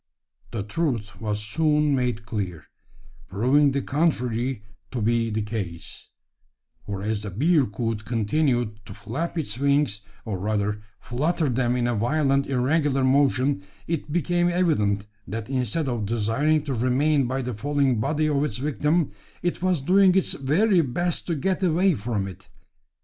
[0.49, 2.65] The truth was soon made clear
[3.29, 6.09] proving the contrary to be the case:
[6.83, 11.93] for as the bearcoot continued to flap its wings, or rather, flutter them in a
[11.93, 17.99] violent irregular motion, it became evident that instead of desiring to remain by the fallen
[17.99, 19.11] body of its victim,
[19.43, 22.49] it was doing its very best to get away from it!